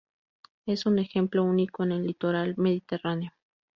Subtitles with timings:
[0.65, 3.33] Es un ejemplo único en el litoral mediterráneo.